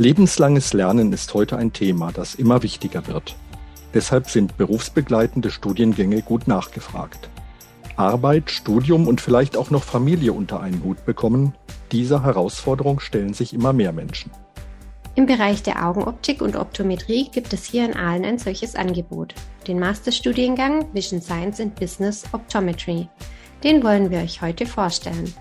[0.00, 3.34] Lebenslanges Lernen ist heute ein Thema, das immer wichtiger wird.
[3.94, 7.28] Deshalb sind berufsbegleitende Studiengänge gut nachgefragt.
[7.96, 11.52] Arbeit, Studium und vielleicht auch noch Familie unter einen Hut bekommen,
[11.90, 14.30] dieser Herausforderung stellen sich immer mehr Menschen.
[15.16, 19.34] Im Bereich der Augenoptik und Optometrie gibt es hier in Aalen ein solches Angebot,
[19.66, 23.08] den Masterstudiengang Vision Science and Business Optometry.
[23.64, 25.34] Den wollen wir euch heute vorstellen.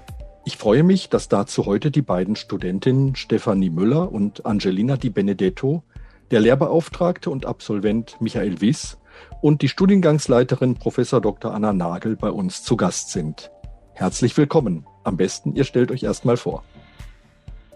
[0.48, 5.84] Ich freue mich, dass dazu heute die beiden Studentinnen Stefanie Müller und Angelina Di Benedetto,
[6.32, 8.98] der Lehrbeauftragte und Absolvent Michael Wiss
[9.42, 10.96] und die Studiengangsleiterin Prof.
[10.96, 11.54] Dr.
[11.54, 13.52] Anna Nagel bei uns zu Gast sind.
[13.92, 14.88] Herzlich willkommen.
[15.04, 16.64] Am besten, ihr stellt euch erstmal vor.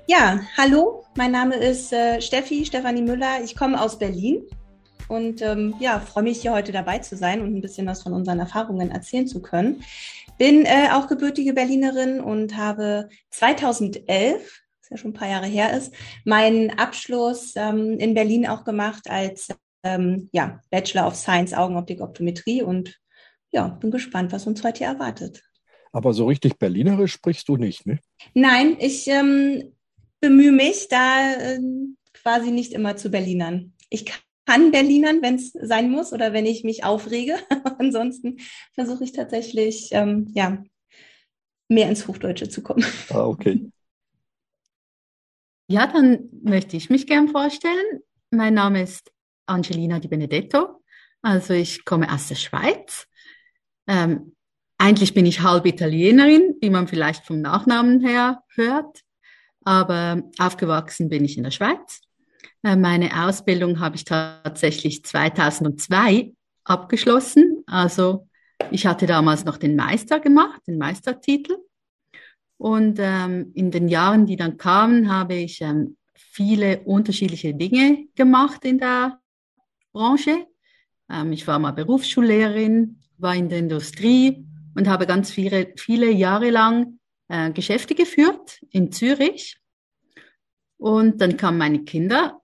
[0.08, 3.44] Ja, hallo, mein Name ist äh, Steffi, Stefanie Müller.
[3.44, 4.44] Ich komme aus Berlin
[5.12, 8.14] und ähm, ja, freue mich hier heute dabei zu sein und ein bisschen was von
[8.14, 9.84] unseren Erfahrungen erzählen zu können.
[10.42, 14.42] Bin äh, auch gebürtige Berlinerin und habe 2011,
[14.82, 15.94] was ja schon ein paar Jahre her ist,
[16.26, 19.50] meinen Abschluss ähm, in Berlin auch gemacht als
[19.84, 23.00] ähm, ja, Bachelor of Science Augenoptik Optometrie und
[23.52, 25.44] ja, bin gespannt, was uns heute hier erwartet.
[25.92, 28.00] Aber so richtig Berlinerisch sprichst du nicht, ne?
[28.34, 29.76] Nein, ich ähm,
[30.22, 31.60] bemühe mich, da äh,
[32.14, 33.74] quasi nicht immer zu Berlinern.
[33.92, 34.12] Ich
[34.46, 37.36] kann Berlinern, wenn es sein muss oder wenn ich mich aufrege.
[37.80, 38.38] Ansonsten
[38.74, 40.64] versuche ich tatsächlich, ähm, ja,
[41.70, 42.86] mehr ins Hochdeutsche zu kommen.
[43.10, 43.72] Ah, okay.
[45.68, 48.02] Ja, dann möchte ich mich gern vorstellen.
[48.30, 49.10] Mein Name ist
[49.46, 50.84] Angelina Di Benedetto.
[51.22, 53.08] Also ich komme aus der Schweiz.
[53.88, 54.36] Ähm,
[54.78, 59.00] eigentlich bin ich halb Italienerin, wie man vielleicht vom Nachnamen her hört.
[59.64, 62.02] Aber aufgewachsen bin ich in der Schweiz.
[62.64, 67.64] Äh, meine Ausbildung habe ich tatsächlich 2002 abgeschlossen.
[67.66, 68.28] Also
[68.70, 71.58] ich hatte damals noch den Meister gemacht, den Meistertitel.
[72.58, 78.64] Und ähm, in den Jahren, die dann kamen, habe ich ähm, viele unterschiedliche Dinge gemacht
[78.66, 79.20] in der
[79.92, 80.46] Branche.
[81.10, 86.52] Ähm, ich war mal Berufsschullehrerin, war in der Industrie und habe ganz viele, viele Jahre
[86.52, 89.61] lang äh, Geschäfte geführt in Zürich.
[90.82, 92.42] Und dann kamen meine Kinder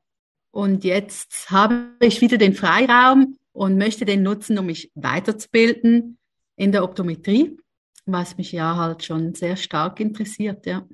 [0.51, 6.19] und jetzt habe ich wieder den Freiraum und möchte den nutzen, um mich weiterzubilden
[6.55, 7.57] in der Optometrie,
[8.05, 10.87] was mich ja halt schon sehr stark interessiert, ja.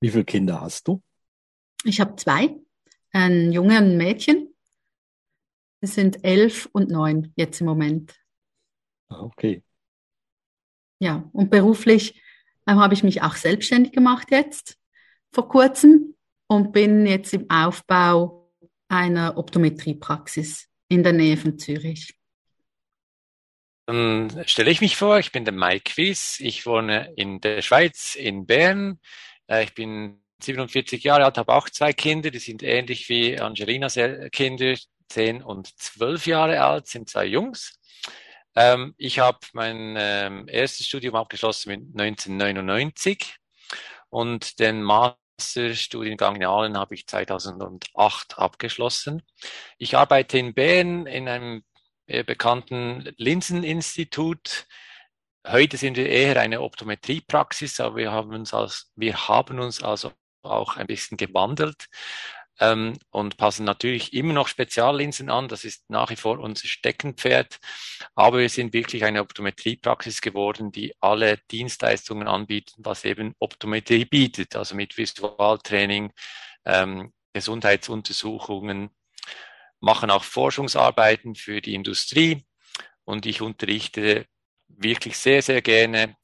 [0.00, 1.02] Wie viele Kinder hast du?
[1.84, 2.54] Ich habe zwei,
[3.10, 4.54] ein Junge und ein Mädchen.
[5.80, 8.20] Es sind elf und neun jetzt im Moment.
[9.08, 9.62] Ah, okay.
[10.98, 12.20] Ja, und beruflich
[12.66, 14.78] äh, habe ich mich auch selbstständig gemacht jetzt
[15.32, 16.16] vor kurzem
[16.50, 18.52] und bin jetzt im Aufbau
[18.88, 22.12] einer Optometriepraxis in der Nähe von Zürich.
[23.86, 28.16] Dann stelle ich mich vor, ich bin der Mike Wies, ich wohne in der Schweiz,
[28.16, 28.98] in Bern.
[29.46, 33.96] Äh, ich bin 47 Jahre alt, habe auch zwei Kinder, die sind ähnlich wie Angelinas
[34.32, 34.74] Kinder,
[35.08, 37.78] 10 und 12 Jahre alt, sind zwei Jungs.
[38.56, 43.36] Ähm, ich habe mein ähm, erstes Studium abgeschlossen mit 1999
[44.08, 49.22] und den Master Masterstudiengang in Aalen habe ich 2008 abgeschlossen.
[49.78, 51.64] Ich arbeite in Bern in einem
[52.06, 54.66] bekannten Linseninstitut.
[55.46, 60.12] Heute sind wir eher eine Optometriepraxis, aber wir haben uns, als, wir haben uns also
[60.42, 61.88] auch ein bisschen gewandelt
[62.60, 65.48] ähm, und passen natürlich immer noch Speziallinsen an.
[65.48, 67.58] Das ist nach wie vor unser Steckenpferd.
[68.14, 74.54] Aber wir sind wirklich eine Optometriepraxis geworden, die alle Dienstleistungen anbietet, was eben Optometrie bietet,
[74.56, 76.12] also mit Visualtraining,
[76.66, 78.90] ähm, Gesundheitsuntersuchungen,
[79.80, 82.44] machen auch Forschungsarbeiten für die Industrie
[83.04, 84.26] und ich unterrichte
[84.68, 86.16] wirklich sehr, sehr gerne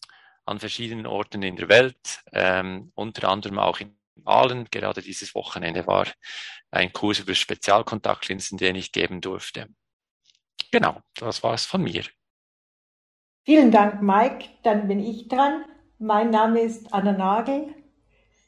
[0.44, 4.66] an verschiedenen Orten in der Welt, ähm, unter anderem auch in Aalen.
[4.70, 6.06] Gerade dieses Wochenende war
[6.70, 9.68] ein Kurs über Spezialkontaktlinsen, den ich geben durfte.
[10.70, 12.04] Genau, das war es von mir.
[13.44, 14.48] Vielen Dank, Mike.
[14.62, 15.64] Dann bin ich dran.
[15.98, 17.74] Mein Name ist Anna Nagel.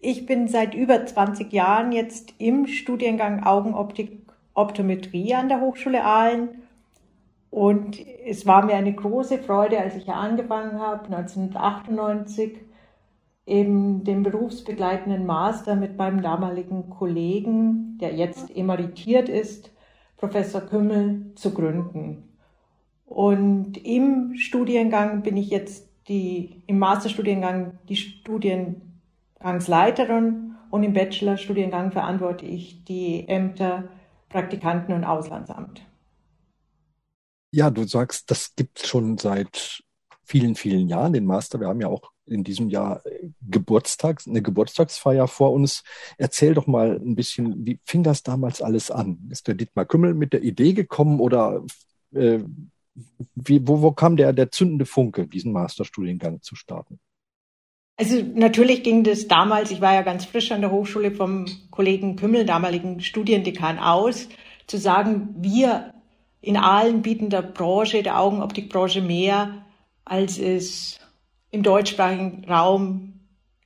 [0.01, 6.63] Ich bin seit über 20 Jahren jetzt im Studiengang Augenoptik Optometrie an der Hochschule Aalen.
[7.51, 12.59] Und es war mir eine große Freude, als ich hier angefangen habe, 1998,
[13.49, 19.73] eben den berufsbegleitenden Master mit meinem damaligen Kollegen, der jetzt emeritiert ist,
[20.17, 22.23] Professor Kümmel, zu gründen.
[23.05, 32.45] Und im Studiengang bin ich jetzt die, im Masterstudiengang die Studiengangsleiterin und im Bachelorstudiengang verantworte
[32.47, 33.89] ich die Ämter
[34.29, 35.83] Praktikanten und Auslandsamt.
[37.51, 39.83] Ja, du sagst, das gibt es schon seit
[40.29, 41.59] vielen, vielen Jahren, den Master.
[41.59, 45.83] Wir haben ja auch in diesem Jahr äh, Geburtstags, eine Geburtstagsfeier vor uns.
[46.19, 49.19] Erzähl doch mal ein bisschen, wie fing das damals alles an?
[49.31, 51.65] Ist der Dietmar Kümmel mit der Idee gekommen oder
[52.15, 52.41] äh,
[53.35, 56.99] wie, wo, wo kam der, der zündende Funke, diesen Masterstudiengang zu starten?
[57.97, 62.17] Also natürlich ging das damals, ich war ja ganz frisch an der Hochschule vom Kollegen
[62.17, 64.29] Kümmel, damaligen Studiendekan aus,
[64.67, 65.95] zu sagen, wir
[66.41, 69.65] in allen bieten der Branche, der Augenoptikbranche mehr,
[70.09, 70.99] als es
[71.51, 73.15] im deutschsprachigen Raum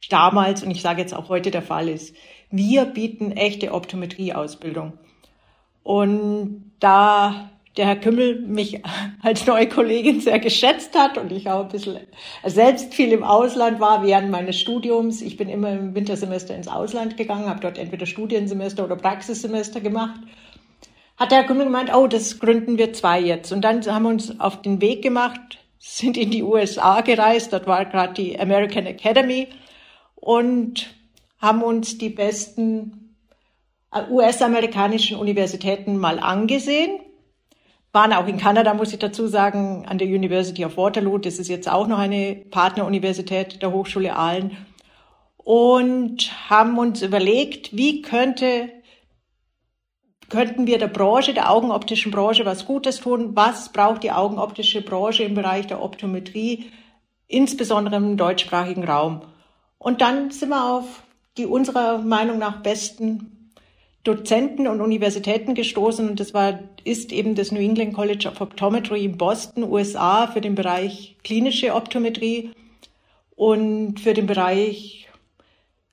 [0.08, 2.14] damals und ich sage jetzt auch heute der Fall ist.
[2.50, 4.92] Wir bieten echte Optometrieausbildung.
[5.82, 8.82] Und da der Herr Kümmel mich
[9.22, 11.98] als neue Kollegin sehr geschätzt hat und ich auch ein bisschen
[12.44, 15.22] selbst viel im Ausland war während meines Studiums.
[15.22, 20.20] Ich bin immer im Wintersemester ins Ausland gegangen, habe dort entweder Studiensemester oder Praxissemester gemacht.
[21.16, 23.52] Hat der Herr Kümmel gemeint, oh, das gründen wir zwei jetzt.
[23.52, 25.58] Und dann haben wir uns auf den Weg gemacht,
[25.90, 29.48] sind in die USA gereist, dort war gerade die American Academy
[30.14, 30.94] und
[31.38, 33.16] haben uns die besten
[33.92, 37.00] äh, US-amerikanischen Universitäten mal angesehen
[37.92, 41.18] waren auch in Kanada, muss ich dazu sagen, an der University of Waterloo.
[41.18, 44.56] Das ist jetzt auch noch eine Partneruniversität der Hochschule Aalen.
[45.36, 48.70] Und haben uns überlegt, wie könnte,
[50.32, 53.36] könnten wir der Branche, der augenoptischen Branche was Gutes tun?
[53.36, 56.70] Was braucht die augenoptische Branche im Bereich der Optometrie,
[57.28, 59.20] insbesondere im deutschsprachigen Raum?
[59.76, 61.02] Und dann sind wir auf
[61.36, 63.50] die unserer Meinung nach besten
[64.04, 69.04] Dozenten und Universitäten gestoßen und das war, ist eben das New England College of Optometry
[69.04, 72.52] in Boston, USA, für den Bereich klinische Optometrie
[73.36, 75.10] und für den Bereich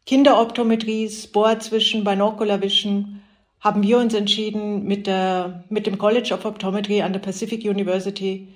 [0.06, 3.19] Kinderoptometrie, Sport zwischen Binocular Vision,
[3.60, 8.48] haben wir uns entschieden, mit, der, mit dem College of Optometry an der Pacific University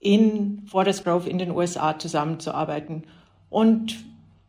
[0.00, 3.04] in Forest Grove in den USA zusammenzuarbeiten.
[3.50, 3.96] Und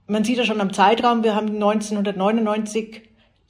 [0.07, 3.01] man sieht ja schon am Zeitraum, wir haben 1999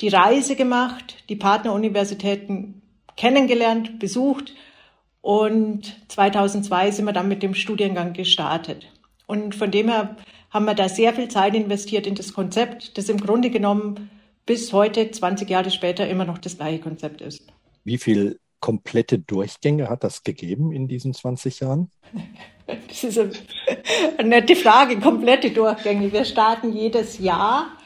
[0.02, 2.82] die Reise gemacht, die Partneruniversitäten
[3.16, 4.54] kennengelernt, besucht
[5.22, 8.88] und 2002 sind wir dann mit dem Studiengang gestartet.
[9.26, 10.16] Und von dem her
[10.50, 14.10] haben wir da sehr viel Zeit investiert in das Konzept, das im Grunde genommen
[14.48, 17.44] bis heute, 20 Jahre später, immer noch das gleiche Konzept ist.
[17.84, 21.92] Wie viel komplette Durchgänge hat das gegeben in diesen 20 Jahren?
[22.90, 23.32] Das ist eine,
[24.18, 26.12] eine nette Frage, komplette Durchgänge.
[26.12, 27.78] Wir starten jedes Jahr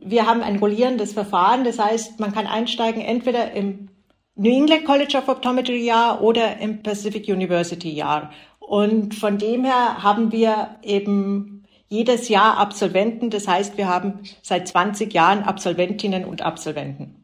[0.00, 3.88] wir haben ein rollierendes Verfahren, das heißt, man kann einsteigen entweder im
[4.34, 8.32] New England College of Optometry Jahr oder im Pacific University Jahr.
[8.58, 11.59] Und von dem her haben wir eben
[11.90, 13.28] jedes Jahr Absolventen.
[13.28, 17.16] Das heißt, wir haben seit 20 Jahren Absolventinnen und Absolventen.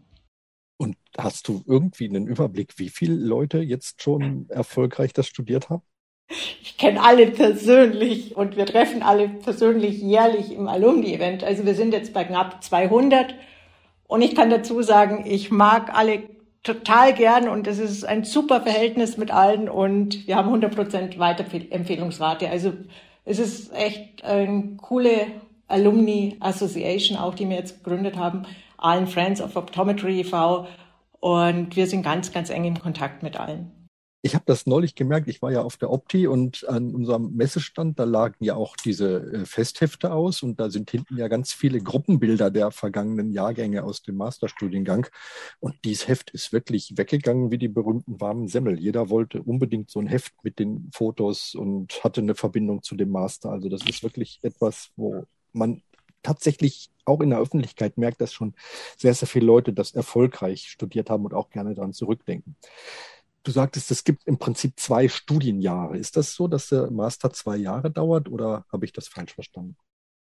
[0.76, 5.82] Und hast du irgendwie einen Überblick, wie viele Leute jetzt schon erfolgreich das studiert haben?
[6.60, 11.44] Ich kenne alle persönlich und wir treffen alle persönlich jährlich im Alumni-Event.
[11.44, 13.34] Also wir sind jetzt bei knapp 200
[14.08, 16.24] und ich kann dazu sagen, ich mag alle
[16.64, 21.18] total gern und es ist ein super Verhältnis mit allen und wir haben 100 Prozent
[21.18, 22.50] Weiterempfehlungsrate.
[22.50, 22.72] Also
[23.26, 25.26] es ist echt eine coole
[25.68, 28.44] Alumni Association, auch die wir jetzt gegründet haben,
[28.78, 30.66] allen Friends of Optometry e.V.
[31.20, 33.72] Und wir sind ganz, ganz eng im Kontakt mit allen.
[34.26, 38.00] Ich habe das neulich gemerkt, ich war ja auf der Opti und an unserem Messestand,
[38.00, 41.80] da lagen ja auch diese äh, Festhefte aus und da sind hinten ja ganz viele
[41.80, 45.06] Gruppenbilder der vergangenen Jahrgänge aus dem Masterstudiengang.
[45.60, 48.80] Und dieses Heft ist wirklich weggegangen wie die berühmten warmen Semmel.
[48.80, 53.10] Jeder wollte unbedingt so ein Heft mit den Fotos und hatte eine Verbindung zu dem
[53.10, 53.50] Master.
[53.50, 55.82] Also das ist wirklich etwas, wo man
[56.24, 58.54] tatsächlich auch in der Öffentlichkeit merkt, dass schon
[58.98, 62.56] sehr, sehr viele Leute das erfolgreich studiert haben und auch gerne daran zurückdenken.
[63.46, 65.96] Du sagtest, es gibt im Prinzip zwei Studienjahre.
[65.96, 69.76] Ist das so, dass der Master zwei Jahre dauert oder habe ich das falsch verstanden?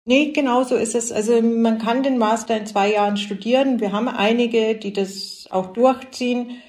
[0.06, 1.12] Nee, genau so ist es.
[1.12, 3.78] Also man kann den Master in zwei Jahren studieren.
[3.78, 6.62] Wir haben einige, die das auch durchziehen.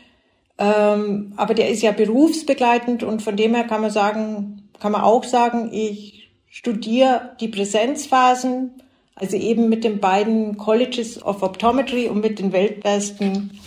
[0.57, 5.03] Ähm, aber der ist ja berufsbegleitend und von dem her kann man sagen, kann man
[5.03, 8.71] auch sagen, ich studiere die Präsenzphasen,
[9.15, 13.57] also eben mit den beiden Colleges of Optometry und mit den weltbesten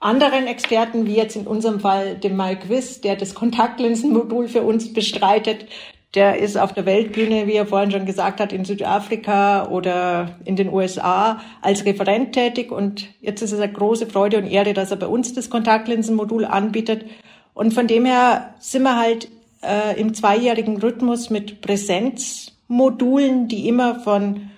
[0.00, 4.92] anderen Experten, wie jetzt in unserem Fall dem Mike Wiss, der das Kontaktlinsenmodul für uns
[4.92, 5.66] bestreitet,
[6.14, 10.56] der ist auf der Weltbühne, wie er vorhin schon gesagt hat, in Südafrika oder in
[10.56, 12.72] den USA als Referent tätig.
[12.72, 16.46] Und jetzt ist es eine große Freude und Ehre, dass er bei uns das Kontaktlinsenmodul
[16.46, 17.04] anbietet.
[17.52, 19.28] Und von dem her sind wir halt
[19.62, 24.50] äh, im zweijährigen Rhythmus mit Präsenzmodulen, die immer von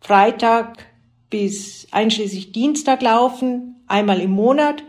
[0.00, 0.86] Freitag
[1.30, 4.82] bis einschließlich Dienstag laufen, einmal im Monat.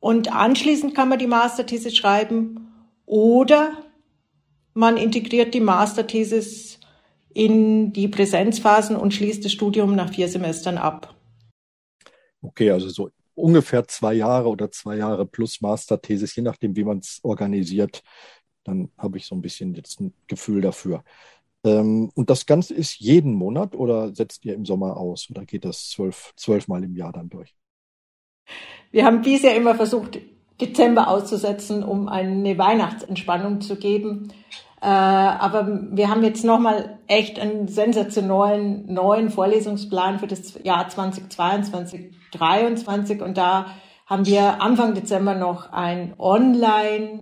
[0.00, 2.72] Und anschließend kann man die Masterthesis schreiben
[3.06, 3.72] oder
[4.74, 6.78] man integriert die Masterthesis
[7.32, 11.14] in die Präsenzphasen und schließt das Studium nach vier Semestern ab.
[12.42, 16.98] Okay, also so ungefähr zwei Jahre oder zwei Jahre plus Masterthesis, je nachdem, wie man
[16.98, 18.02] es organisiert.
[18.64, 21.04] Dann habe ich so ein bisschen jetzt ein Gefühl dafür.
[21.64, 25.64] Ähm, und das Ganze ist jeden Monat oder setzt ihr im Sommer aus oder geht
[25.64, 27.54] das zwölf, zwölfmal im Jahr dann durch?
[28.90, 30.18] Wir haben bisher immer versucht,
[30.60, 34.32] Dezember auszusetzen, um eine Weihnachtsentspannung zu geben.
[34.80, 42.12] Äh, aber wir haben jetzt nochmal echt einen sensationellen neuen Vorlesungsplan für das Jahr 2022,
[42.32, 43.66] 2023 und da
[44.06, 47.20] haben wir Anfang Dezember noch ein Online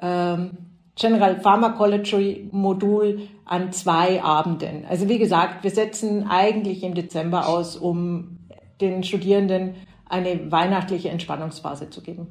[0.00, 0.50] ähm,
[0.96, 4.84] General Pharmacology Modul an zwei Abenden.
[4.86, 8.38] Also wie gesagt, wir setzen eigentlich im Dezember aus, um
[8.80, 9.74] den Studierenden
[10.06, 12.28] eine weihnachtliche Entspannungsphase zu geben.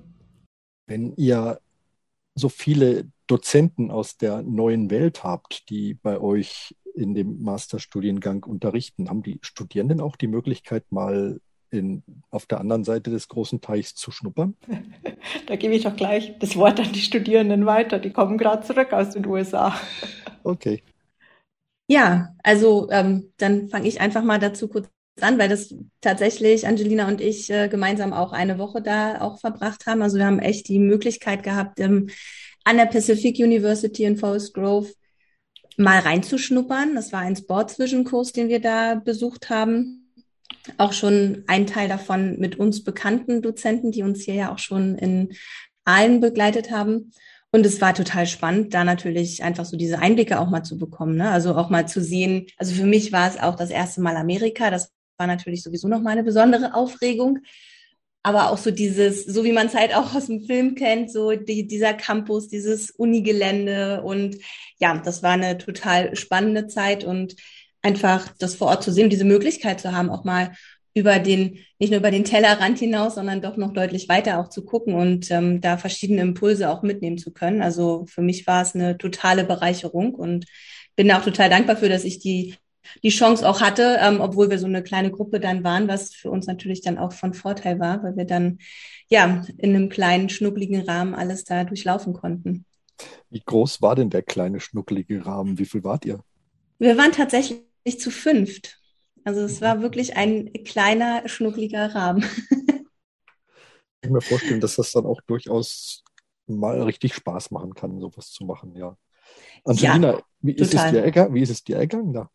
[0.88, 1.60] Wenn ihr
[2.36, 9.10] so viele Dozenten aus der neuen Welt habt, die bei euch in dem Masterstudiengang unterrichten,
[9.10, 11.40] haben die Studierenden auch die Möglichkeit, mal
[11.72, 14.56] in, auf der anderen Seite des großen Teichs zu schnuppern?
[15.48, 18.00] Da gebe ich doch gleich das Wort an die Studierenden weiter.
[18.00, 19.74] Die kommen gerade zurück aus den USA.
[20.44, 20.84] Okay.
[21.94, 24.90] Ja, also ähm, dann fange ich einfach mal dazu kurz
[25.22, 29.86] an, weil das tatsächlich Angelina und ich äh, gemeinsam auch eine Woche da auch verbracht
[29.86, 30.02] haben.
[30.02, 32.10] Also wir haben echt die Möglichkeit gehabt, ähm,
[32.64, 34.92] an der Pacific University in Forest Grove
[35.78, 36.96] mal reinzuschnuppern.
[36.96, 40.12] Das war ein Sports Vision Kurs, den wir da besucht haben.
[40.80, 44.98] Auch schon ein Teil davon mit uns bekannten Dozenten, die uns hier ja auch schon
[44.98, 45.34] in
[45.86, 47.12] Aalen begleitet haben.
[47.54, 51.16] Und es war total spannend, da natürlich einfach so diese Einblicke auch mal zu bekommen.
[51.16, 51.30] Ne?
[51.30, 52.48] Also auch mal zu sehen.
[52.58, 54.72] Also für mich war es auch das erste Mal Amerika.
[54.72, 57.40] Das war natürlich sowieso noch mal eine besondere Aufregung
[58.24, 61.36] aber auch so dieses, so wie man es halt auch aus dem Film kennt, so
[61.36, 64.38] die, dieser Campus, dieses Unigelände und
[64.80, 67.36] ja, das war eine total spannende Zeit und
[67.82, 70.54] einfach das vor Ort zu sehen, diese Möglichkeit zu haben, auch mal
[70.94, 74.64] über den, nicht nur über den Tellerrand hinaus, sondern doch noch deutlich weiter auch zu
[74.64, 77.62] gucken und ähm, da verschiedene Impulse auch mitnehmen zu können.
[77.62, 80.46] Also für mich war es eine totale Bereicherung und
[80.96, 82.56] bin auch total dankbar für, dass ich die
[83.04, 86.30] die Chance auch hatte, ähm, obwohl wir so eine kleine Gruppe dann waren, was für
[86.30, 88.60] uns natürlich dann auch von Vorteil war, weil wir dann
[89.10, 92.66] ja in einem kleinen, schnuckligen Rahmen alles da durchlaufen konnten.
[93.30, 95.58] Wie groß war denn der kleine, schnuckelige Rahmen?
[95.58, 96.20] Wie viel wart ihr?
[96.80, 97.64] Wir waren tatsächlich
[97.98, 98.80] zu fünft.
[99.24, 102.26] Also es war wirklich ein kleiner, schnuckliger Rahmen.
[102.60, 106.04] Ich kann mir vorstellen, dass das dann auch durchaus
[106.46, 108.98] mal richtig Spaß machen kann, sowas zu machen, ja.
[109.64, 112.30] Angelina, ja, wie, ist es dir, wie ist es dir ergangen da?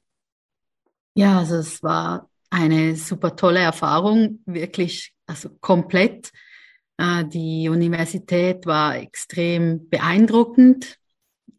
[1.14, 6.32] Ja, also es war eine super tolle Erfahrung, wirklich, also komplett.
[6.96, 10.98] Äh, die Universität war extrem beeindruckend,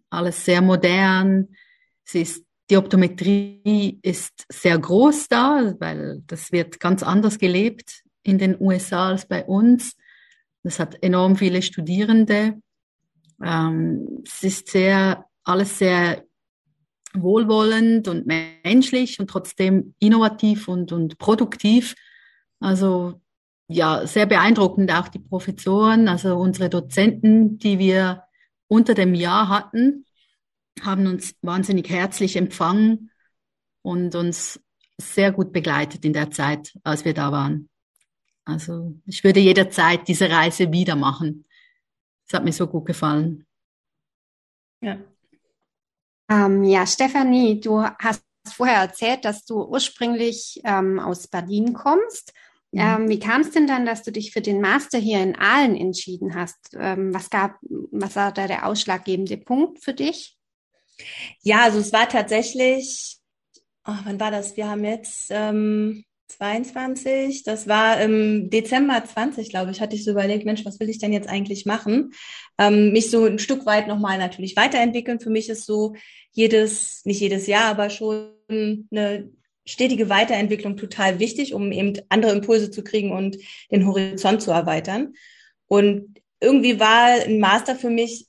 [0.10, 1.50] alles sehr modern.
[2.06, 8.38] Es ist, die Optometrie ist sehr groß da, weil das wird ganz anders gelebt in
[8.38, 9.96] den USA als bei uns.
[10.64, 12.62] Das hat enorm viele Studierende.
[13.44, 16.24] Ähm, es ist sehr, alles sehr
[17.14, 21.96] wohlwollend und menschlich und trotzdem innovativ und, und produktiv.
[22.60, 23.20] Also
[23.68, 28.24] ja, sehr beeindruckend auch die Professoren, also unsere Dozenten, die wir
[28.68, 30.06] unter dem Jahr hatten,
[30.86, 33.12] haben uns wahnsinnig herzlich empfangen
[33.82, 34.60] und uns
[34.98, 37.70] sehr gut begleitet in der Zeit, als wir da waren.
[38.46, 41.46] Also ich würde jederzeit diese Reise wieder machen.
[42.28, 43.46] Es hat mir so gut gefallen.
[44.82, 44.98] Ja,
[46.30, 52.34] ähm, ja, Stefanie, du hast vorher erzählt, dass du ursprünglich ähm, aus Berlin kommst.
[52.72, 52.80] Mhm.
[52.80, 55.76] Ähm, wie kam es denn dann, dass du dich für den Master hier in Aalen
[55.76, 56.76] entschieden hast?
[56.80, 60.38] Ähm, was gab, was war da der ausschlaggebende Punkt für dich?
[61.42, 63.18] Ja, also es war tatsächlich,
[63.86, 64.58] oh, wann war das?
[64.58, 70.12] Wir haben jetzt ähm, 22, das war im Dezember 20, glaube ich, hatte ich so
[70.12, 72.12] überlegt, Mensch, was will ich denn jetzt eigentlich machen?
[72.58, 75.20] Ähm, mich so ein Stück weit nochmal natürlich weiterentwickeln.
[75.20, 75.96] Für mich ist so
[76.32, 79.32] jedes, nicht jedes Jahr, aber schon eine
[79.66, 83.38] stetige Weiterentwicklung total wichtig, um eben andere Impulse zu kriegen und
[83.72, 85.14] den Horizont zu erweitern.
[85.68, 88.28] Und irgendwie war ein Master für mich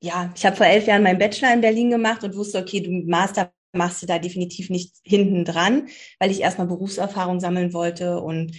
[0.00, 2.90] ja, ich habe vor elf Jahren meinen Bachelor in Berlin gemacht und wusste, okay, du
[3.08, 5.88] Master machst du da definitiv nicht hinten dran,
[6.18, 8.52] weil ich erstmal Berufserfahrung sammeln wollte und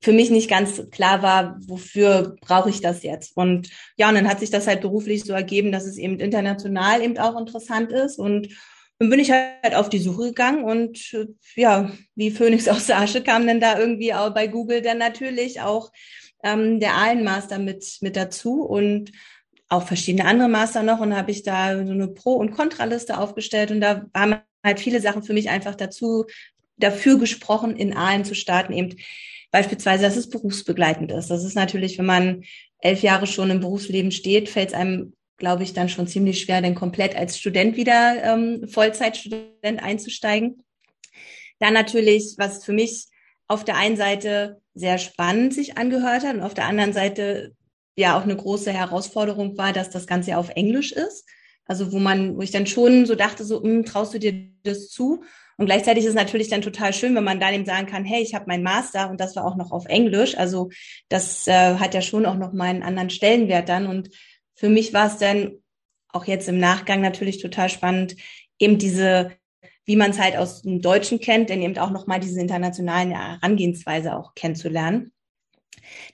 [0.00, 3.36] für mich nicht ganz klar war, wofür brauche ich das jetzt.
[3.36, 7.02] Und ja, und dann hat sich das halt beruflich so ergeben, dass es eben international
[7.02, 8.18] eben auch interessant ist.
[8.18, 8.48] Und
[8.98, 11.16] dann bin ich halt auf die Suche gegangen und
[11.54, 15.60] ja, wie Phoenix aus der Asche kam dann da irgendwie auch bei Google dann natürlich
[15.60, 15.90] auch
[16.42, 19.12] ähm, der Ahlenmaster mit, mit dazu und
[19.68, 23.70] auch verschiedene andere Master noch und habe ich da so eine Pro- und Kontraliste aufgestellt
[23.70, 26.26] und da haben halt viele Sachen für mich einfach dazu
[26.76, 28.96] dafür gesprochen, in Aalen zu starten, eben
[29.50, 31.30] beispielsweise, dass es berufsbegleitend ist.
[31.30, 32.44] Das ist natürlich, wenn man
[32.80, 36.62] elf Jahre schon im Berufsleben steht, fällt es einem, glaube ich, dann schon ziemlich schwer,
[36.62, 40.64] dann komplett als Student wieder ähm, Vollzeitstudent einzusteigen.
[41.58, 43.06] Dann natürlich, was für mich
[43.48, 47.56] auf der einen Seite sehr spannend sich angehört hat und auf der anderen Seite
[47.98, 51.28] ja auch eine große Herausforderung war, dass das Ganze auf Englisch ist.
[51.66, 54.88] Also wo man, wo ich dann schon so dachte, so, hm, traust du dir das
[54.88, 55.24] zu?
[55.56, 58.22] Und gleichzeitig ist es natürlich dann total schön, wenn man dann eben sagen kann, hey,
[58.22, 60.38] ich habe meinen Master und das war auch noch auf Englisch.
[60.38, 60.70] Also
[61.08, 63.88] das äh, hat ja schon auch noch mal einen anderen Stellenwert dann.
[63.88, 64.10] Und
[64.54, 65.58] für mich war es dann
[66.10, 68.14] auch jetzt im Nachgang natürlich total spannend,
[68.60, 69.32] eben diese,
[69.84, 73.10] wie man es halt aus dem Deutschen kennt, denn eben auch noch mal diese internationalen
[73.10, 75.10] Herangehensweise auch kennenzulernen.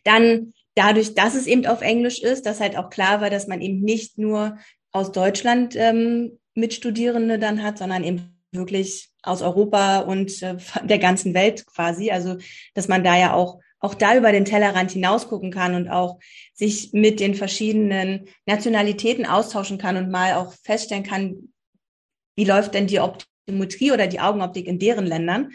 [0.05, 3.61] Dann dadurch, dass es eben auf Englisch ist, dass halt auch klar war, dass man
[3.61, 4.59] eben nicht nur
[4.93, 11.35] aus Deutschland ähm, Mitstudierende dann hat, sondern eben wirklich aus Europa und äh, der ganzen
[11.35, 12.11] Welt quasi.
[12.11, 12.37] Also,
[12.75, 16.19] dass man da ja auch auch da über den Tellerrand hinaus gucken kann und auch
[16.55, 21.53] sich mit den verschiedenen Nationalitäten austauschen kann und mal auch feststellen kann,
[22.35, 25.51] wie läuft denn die Optometrie oder die Augenoptik in deren Ländern.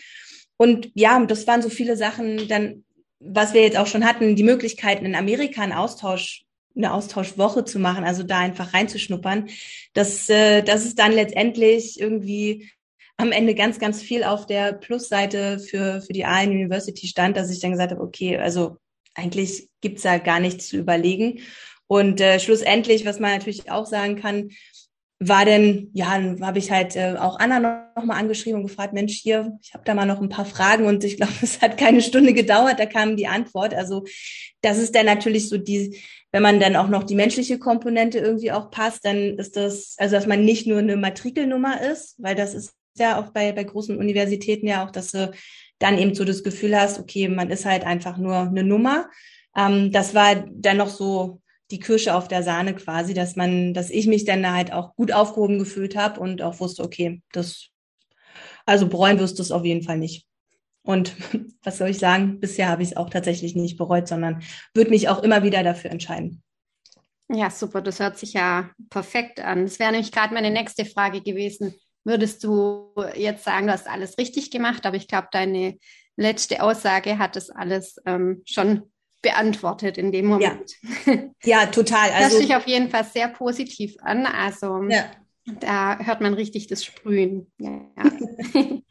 [0.57, 2.85] Und ja, das waren so viele Sachen, dann,
[3.19, 6.45] was wir jetzt auch schon hatten, die Möglichkeiten in Amerika einen Austausch
[6.75, 9.49] eine Austauschwoche zu machen, also da einfach reinzuschnuppern,
[9.93, 12.69] dass, äh, dass es dann letztendlich irgendwie
[13.17, 17.51] am Ende ganz, ganz viel auf der Plusseite für, für die Allen University stand, dass
[17.51, 18.77] ich dann gesagt habe, okay, also
[19.13, 21.41] eigentlich gibt's da gar nichts zu überlegen.
[21.87, 24.51] Und äh, schlussendlich, was man natürlich auch sagen kann,
[25.19, 28.93] war denn, ja, dann habe ich halt äh, auch Anna noch, mal angeschrieben und gefragt,
[28.93, 31.77] Mensch, hier, ich habe da mal noch ein paar Fragen und ich glaube, es hat
[31.77, 33.73] keine Stunde gedauert, da kam die Antwort.
[33.73, 34.05] Also
[34.61, 35.99] das ist dann natürlich so die,
[36.31, 40.15] wenn man dann auch noch die menschliche Komponente irgendwie auch passt, dann ist das, also
[40.15, 43.97] dass man nicht nur eine Matrikelnummer ist, weil das ist ja auch bei, bei großen
[43.97, 45.31] Universitäten ja auch, dass du
[45.79, 49.09] dann eben so das Gefühl hast, okay, man ist halt einfach nur eine Nummer.
[49.55, 53.89] Ähm, das war dann noch so die Kirsche auf der Sahne quasi, dass man, dass
[53.89, 57.69] ich mich dann halt auch gut aufgehoben gefühlt habe und auch wusste, okay, das,
[58.65, 60.25] also bereuen wirst du es auf jeden Fall nicht.
[60.81, 61.15] Und
[61.63, 62.39] was soll ich sagen?
[62.39, 64.41] Bisher habe ich es auch tatsächlich nicht bereut, sondern
[64.73, 66.41] würde mich auch immer wieder dafür entscheiden.
[67.31, 67.81] Ja, super.
[67.81, 69.63] Das hört sich ja perfekt an.
[69.63, 74.17] Das wäre nämlich gerade meine nächste Frage gewesen würdest du jetzt sagen, du hast alles
[74.17, 75.77] richtig gemacht, aber ich glaube, deine
[76.15, 80.71] letzte Aussage hat das alles ähm, schon beantwortet in dem Moment.
[81.05, 82.11] Ja, ja total.
[82.11, 84.25] Also, das hört sich auf jeden Fall sehr positiv an.
[84.25, 85.05] Also ja.
[85.45, 87.51] da hört man richtig das Sprühen.
[87.59, 87.81] Ja.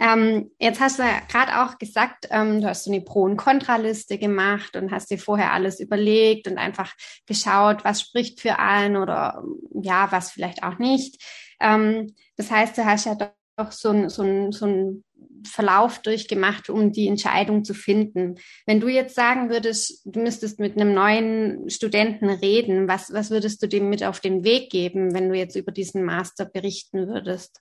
[0.00, 3.36] ähm, jetzt hast du ja gerade auch gesagt, ähm, du hast so eine Pro- und
[3.36, 6.94] Kontraliste gemacht und hast dir vorher alles überlegt und einfach
[7.26, 11.22] geschaut, was spricht für allen oder ja, was vielleicht auch nicht.
[11.60, 13.16] Ähm, das heißt, du hast ja
[13.56, 15.04] doch so ein, so ein, so ein
[15.44, 18.36] Verlauf durchgemacht, um die Entscheidung zu finden.
[18.66, 23.62] Wenn du jetzt sagen würdest, du müsstest mit einem neuen Studenten reden, was, was würdest
[23.62, 27.60] du dem mit auf den Weg geben, wenn du jetzt über diesen Master berichten würdest?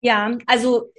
[0.00, 0.92] Ja, also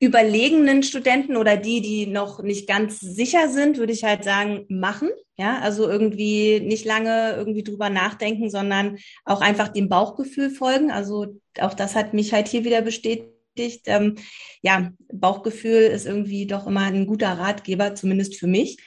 [0.00, 5.10] überlegenen Studenten oder die, die noch nicht ganz sicher sind, würde ich halt sagen, machen.
[5.36, 10.90] Ja, also irgendwie nicht lange irgendwie drüber nachdenken, sondern auch einfach dem Bauchgefühl folgen.
[10.90, 13.39] Also auch das hat mich halt hier wieder bestätigt.
[13.58, 14.16] Ähm,
[14.62, 18.78] ja, Bauchgefühl ist irgendwie doch immer ein guter Ratgeber, zumindest für mich.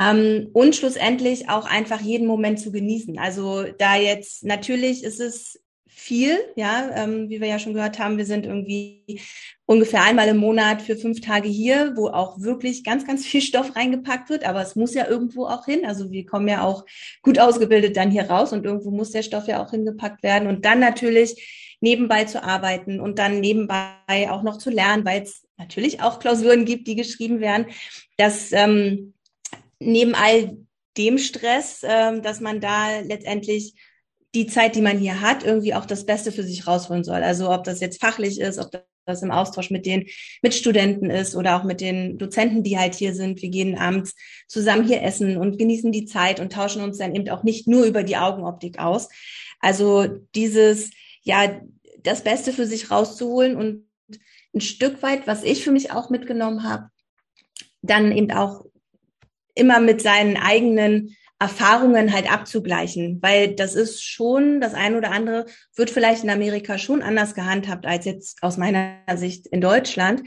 [0.00, 3.18] Ähm, und schlussendlich auch einfach jeden Moment zu genießen.
[3.18, 5.60] Also da jetzt natürlich ist es
[5.98, 9.20] viel, ja, ähm, wie wir ja schon gehört haben, wir sind irgendwie
[9.66, 13.74] ungefähr einmal im Monat für fünf Tage hier, wo auch wirklich ganz, ganz viel Stoff
[13.74, 15.84] reingepackt wird, aber es muss ja irgendwo auch hin.
[15.84, 16.84] Also wir kommen ja auch
[17.22, 20.64] gut ausgebildet dann hier raus und irgendwo muss der Stoff ja auch hingepackt werden und
[20.64, 26.00] dann natürlich nebenbei zu arbeiten und dann nebenbei auch noch zu lernen, weil es natürlich
[26.00, 27.66] auch Klausuren gibt, die geschrieben werden,
[28.16, 29.14] dass ähm,
[29.78, 30.56] neben all
[30.96, 33.74] dem Stress, ähm, dass man da letztendlich
[34.34, 37.22] die Zeit, die man hier hat, irgendwie auch das Beste für sich rausholen soll.
[37.22, 38.70] Also ob das jetzt fachlich ist, ob
[39.06, 40.06] das im Austausch mit den
[40.42, 43.40] Mitstudenten ist oder auch mit den Dozenten, die halt hier sind.
[43.40, 44.14] Wir gehen abends
[44.46, 47.84] zusammen hier essen und genießen die Zeit und tauschen uns dann eben auch nicht nur
[47.84, 49.08] über die Augenoptik aus.
[49.60, 50.90] Also dieses,
[51.28, 51.60] ja,
[52.02, 53.86] das Beste für sich rauszuholen und
[54.54, 56.88] ein Stück weit, was ich für mich auch mitgenommen habe,
[57.82, 58.64] dann eben auch
[59.54, 65.46] immer mit seinen eigenen Erfahrungen halt abzugleichen, weil das ist schon, das eine oder andere
[65.76, 70.22] wird vielleicht in Amerika schon anders gehandhabt als jetzt aus meiner Sicht in Deutschland.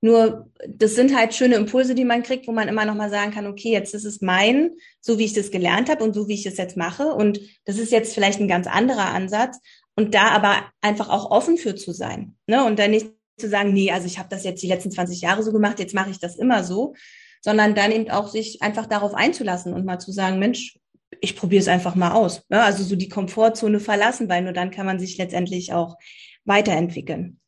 [0.00, 3.32] Nur das sind halt schöne Impulse, die man kriegt, wo man immer noch mal sagen
[3.32, 6.34] kann, okay, jetzt ist es mein, so wie ich das gelernt habe und so wie
[6.34, 9.58] ich es jetzt mache und das ist jetzt vielleicht ein ganz anderer Ansatz
[9.96, 12.64] und da aber einfach auch offen für zu sein, ne?
[12.64, 15.42] Und dann nicht zu sagen, nee, also ich habe das jetzt die letzten 20 Jahre
[15.42, 16.94] so gemacht, jetzt mache ich das immer so,
[17.42, 20.78] sondern dann eben auch sich einfach darauf einzulassen und mal zu sagen, Mensch,
[21.20, 22.42] ich probiere es einfach mal aus.
[22.48, 25.96] Ja, also so die Komfortzone verlassen, weil nur dann kann man sich letztendlich auch
[26.44, 27.40] weiterentwickeln.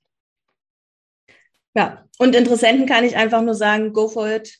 [1.75, 4.59] Ja, und Interessenten kann ich einfach nur sagen, go for it,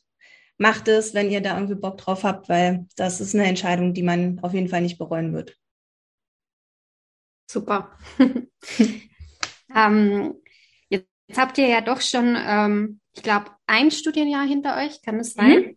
[0.59, 4.03] macht es, wenn ihr da irgendwie Bock drauf habt, weil das ist eine Entscheidung, die
[4.03, 5.57] man auf jeden Fall nicht bereuen wird.
[7.51, 7.97] Super.
[9.75, 10.35] ähm,
[10.91, 15.33] jetzt, habt ihr ja doch schon, ähm, ich glaube, ein Studienjahr hinter euch, kann es
[15.33, 15.51] sein?
[15.51, 15.77] Mhm.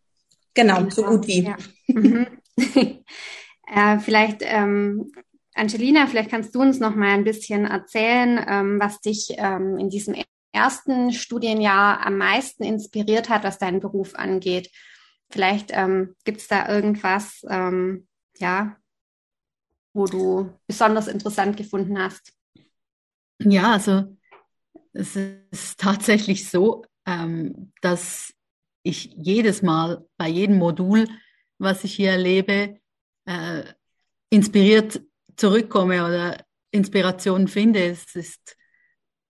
[0.54, 1.44] Genau, genau, so gut wie.
[1.44, 1.58] Ja.
[1.88, 2.28] Mhm.
[3.68, 5.12] äh, vielleicht, ähm,
[5.54, 9.90] Angelina, vielleicht kannst du uns noch mal ein bisschen erzählen, ähm, was dich ähm, in
[9.90, 10.16] diesem
[10.52, 14.70] ersten Studienjahr am meisten inspiriert hat, was deinen Beruf angeht.
[15.30, 18.08] Vielleicht ähm, gibt es da irgendwas, ähm,
[18.38, 18.76] ja,
[19.94, 22.34] wo du besonders interessant gefunden hast.
[23.40, 24.18] Ja, also
[24.94, 25.46] es ist
[25.80, 28.34] tatsächlich so, ähm, dass
[28.84, 31.08] ich jedes Mal bei jedem Modul,
[31.60, 32.80] was ich hier erlebe,
[33.26, 33.64] äh,
[34.30, 35.02] inspiriert
[35.36, 37.84] zurückkomme oder Inspiration finde.
[37.84, 38.58] Es ist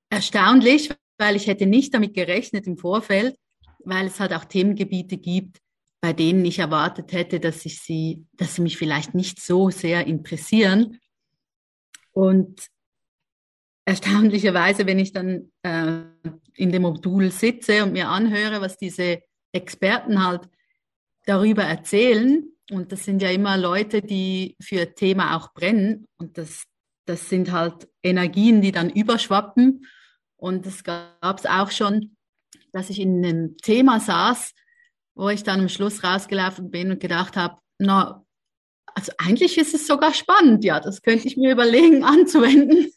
[0.10, 3.36] erstaunlich, weil ich hätte nicht damit gerechnet im Vorfeld,
[3.80, 5.61] weil es halt auch Themengebiete gibt,
[6.01, 10.07] bei denen ich erwartet hätte, dass ich sie, dass sie mich vielleicht nicht so sehr
[10.07, 10.99] interessieren.
[12.11, 12.67] Und
[13.85, 16.01] erstaunlicherweise, wenn ich dann äh,
[16.55, 20.49] in dem Modul sitze und mir anhöre, was diese Experten halt
[21.25, 26.63] darüber erzählen, und das sind ja immer Leute, die für Thema auch brennen, und das,
[27.05, 29.85] das sind halt Energien, die dann überschwappen.
[30.37, 32.15] Und es gab es auch schon,
[32.71, 34.53] dass ich in einem Thema saß,
[35.21, 38.25] wo ich dann am Schluss rausgelaufen bin und gedacht habe, na,
[38.95, 42.91] also eigentlich ist es sogar spannend, ja, das könnte ich mir überlegen anzuwenden,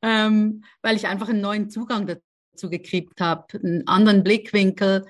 [0.00, 5.06] ähm, weil ich einfach einen neuen Zugang dazu gekriegt habe, einen anderen Blickwinkel,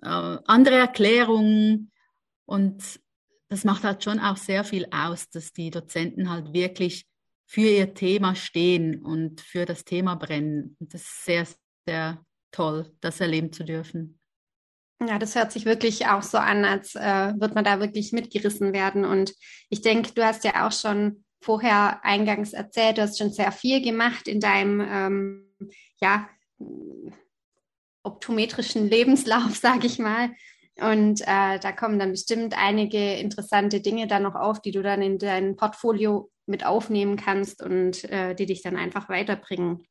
[0.00, 0.08] äh,
[0.46, 1.92] andere Erklärungen
[2.46, 2.98] und
[3.48, 7.04] das macht halt schon auch sehr viel aus, dass die Dozenten halt wirklich
[7.44, 10.78] für ihr Thema stehen und für das Thema brennen.
[10.80, 11.46] Und das ist sehr,
[11.86, 14.18] sehr toll, das erleben zu dürfen.
[15.06, 18.72] Ja, das hört sich wirklich auch so an, als äh, wird man da wirklich mitgerissen
[18.72, 19.04] werden.
[19.04, 19.34] Und
[19.68, 23.82] ich denke, du hast ja auch schon vorher eingangs erzählt, du hast schon sehr viel
[23.82, 25.54] gemacht in deinem ähm,
[26.00, 26.28] ja,
[28.02, 30.30] optometrischen Lebenslauf, sage ich mal.
[30.76, 35.02] Und äh, da kommen dann bestimmt einige interessante Dinge dann noch auf, die du dann
[35.02, 39.86] in dein Portfolio mit aufnehmen kannst und äh, die dich dann einfach weiterbringen.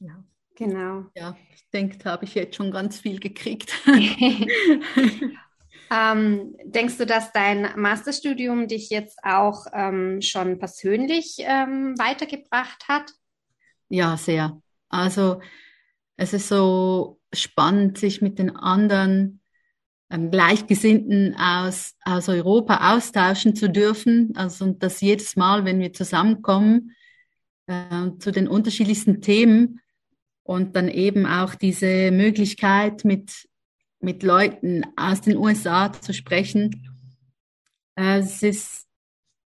[0.00, 0.24] Ja.
[0.58, 1.04] Genau.
[1.14, 3.72] Ja, ich denke, da habe ich jetzt schon ganz viel gekriegt.
[5.90, 13.12] ähm, denkst du, dass dein Masterstudium dich jetzt auch ähm, schon persönlich ähm, weitergebracht hat?
[13.88, 14.60] Ja, sehr.
[14.88, 15.40] Also
[16.16, 19.40] es ist so spannend, sich mit den anderen
[20.10, 24.32] ähm, Gleichgesinnten aus, aus Europa austauschen zu dürfen.
[24.34, 26.96] Also und das jedes Mal, wenn wir zusammenkommen
[27.68, 29.80] äh, zu den unterschiedlichsten Themen,
[30.48, 33.46] und dann eben auch diese Möglichkeit, mit,
[34.00, 36.88] mit Leuten aus den USA zu sprechen.
[37.96, 38.86] Äh, es ist,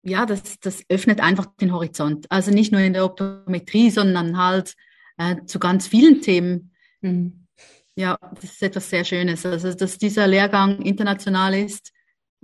[0.02, 2.26] ja, das, das öffnet einfach den Horizont.
[2.28, 4.74] Also nicht nur in der Optometrie, sondern halt
[5.16, 6.72] äh, zu ganz vielen Themen.
[7.02, 7.46] Mhm.
[7.94, 9.46] Ja, das ist etwas sehr Schönes.
[9.46, 11.92] Also, dass dieser Lehrgang international ist,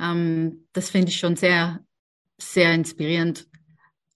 [0.01, 1.81] ähm, das finde ich schon sehr,
[2.39, 3.49] sehr inspirierend.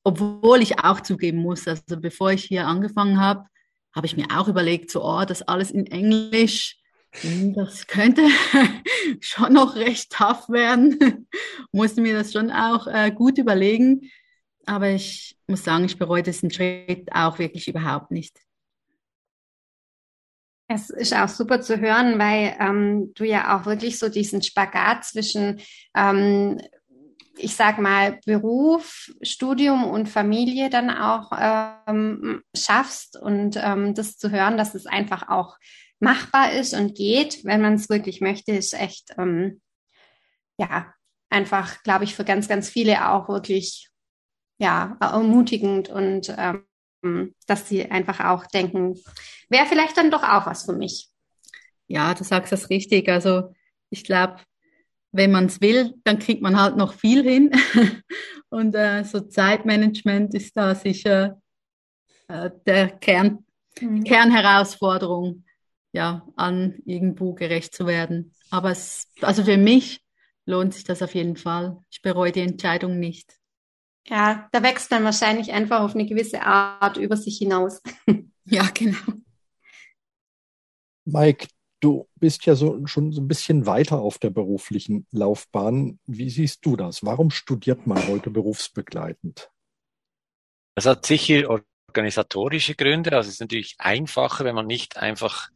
[0.04, 3.50] Obwohl ich auch zugeben muss, also bevor ich hier angefangen habe,
[3.94, 6.80] habe ich mir auch überlegt, so, oh, das alles in Englisch,
[7.12, 8.22] hm, das könnte
[9.20, 11.26] schon noch recht tough werden.
[11.72, 14.10] Musste mir das schon auch äh, gut überlegen.
[14.66, 18.38] Aber ich muss sagen, ich bereue diesen Schritt auch wirklich überhaupt nicht.
[20.68, 25.04] Es ist auch super zu hören, weil ähm, du ja auch wirklich so diesen Spagat
[25.04, 25.60] zwischen
[25.96, 26.60] ähm,
[27.40, 31.30] ich sag mal, Beruf, Studium und Familie dann auch
[31.86, 35.56] ähm, schaffst und ähm, das zu hören, dass es einfach auch
[35.98, 39.60] machbar ist und geht, wenn man es wirklich möchte, ist echt, ähm,
[40.58, 40.92] ja,
[41.28, 43.90] einfach, glaube ich, für ganz, ganz viele auch wirklich
[44.58, 48.98] ja, ermutigend und ähm, dass sie einfach auch denken,
[49.48, 51.08] wäre vielleicht dann doch auch was für mich.
[51.86, 53.08] Ja, du sagst das richtig.
[53.08, 53.54] Also
[53.88, 54.36] ich glaube,
[55.12, 57.50] wenn man es will, dann kriegt man halt noch viel hin.
[58.48, 61.40] und äh, so Zeitmanagement ist da sicher
[62.28, 63.44] äh, der Kern,
[63.80, 64.04] mhm.
[64.04, 65.44] Kernherausforderung,
[65.92, 68.32] ja, an irgendwo gerecht zu werden.
[68.50, 70.00] Aber es, also für mich
[70.46, 71.78] lohnt sich das auf jeden Fall.
[71.90, 73.36] Ich bereue die Entscheidung nicht.
[74.06, 77.82] Ja, da wächst man wahrscheinlich einfach auf eine gewisse Art über sich hinaus.
[78.44, 78.96] ja, genau.
[81.04, 81.48] Mike,
[81.80, 85.98] du bist ja so, schon so ein bisschen weiter auf der beruflichen Laufbahn.
[86.06, 87.04] Wie siehst du das?
[87.04, 89.50] Warum studiert man heute berufsbegleitend?
[90.74, 91.48] Das hat sicher
[91.88, 93.16] organisatorische Gründe.
[93.16, 95.50] Also es ist natürlich einfacher, wenn man nicht einfach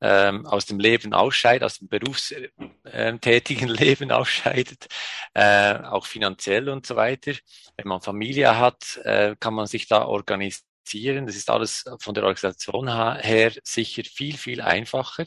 [0.00, 4.86] ähm, aus dem Leben ausscheidet, aus dem berufstätigen Leben ausscheidet,
[5.34, 7.32] äh, auch finanziell und so weiter.
[7.76, 11.26] Wenn man Familie hat, äh, kann man sich da organisieren organisieren.
[11.26, 15.24] Das ist alles von der Organisation her sicher viel, viel einfacher.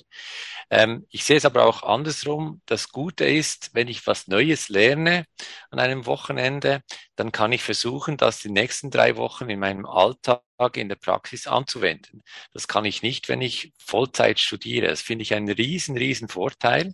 [0.69, 2.61] Ähm, ich sehe es aber auch andersrum.
[2.65, 5.25] Das Gute ist, wenn ich was Neues lerne
[5.69, 6.81] an einem Wochenende,
[7.15, 10.41] dann kann ich versuchen, das die nächsten drei Wochen in meinem Alltag
[10.75, 12.23] in der Praxis anzuwenden.
[12.53, 14.87] Das kann ich nicht, wenn ich Vollzeit studiere.
[14.87, 16.93] Das finde ich einen riesen, riesen Vorteil.